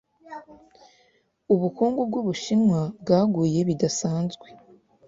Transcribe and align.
Ubukungu 1.53 1.99
bw’Ubushinwa 2.09 2.79
bwaguye 3.01 3.59
bidasanzwe, 3.69 4.47